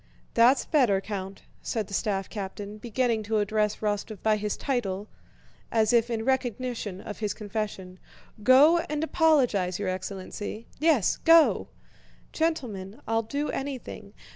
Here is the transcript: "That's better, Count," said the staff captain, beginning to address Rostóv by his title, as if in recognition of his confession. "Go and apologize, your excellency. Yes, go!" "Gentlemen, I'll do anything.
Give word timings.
"That's 0.33 0.65
better, 0.65 0.99
Count," 0.99 1.43
said 1.61 1.85
the 1.85 1.93
staff 1.93 2.27
captain, 2.27 2.79
beginning 2.79 3.21
to 3.29 3.37
address 3.37 3.75
Rostóv 3.81 4.17
by 4.23 4.35
his 4.35 4.57
title, 4.57 5.07
as 5.71 5.93
if 5.93 6.09
in 6.09 6.25
recognition 6.25 7.01
of 7.01 7.19
his 7.19 7.35
confession. 7.35 7.99
"Go 8.41 8.79
and 8.89 9.03
apologize, 9.03 9.77
your 9.77 9.89
excellency. 9.89 10.65
Yes, 10.79 11.17
go!" 11.17 11.67
"Gentlemen, 12.33 12.99
I'll 13.07 13.21
do 13.21 13.49
anything. 13.51 14.15